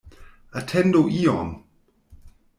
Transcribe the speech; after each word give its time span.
Atendu 0.57 1.03
iom! 1.21 1.49